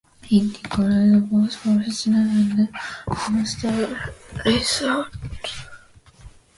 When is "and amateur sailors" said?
2.21-5.07